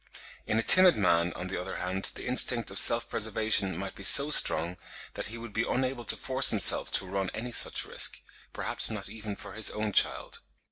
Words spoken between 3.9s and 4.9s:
be so strong,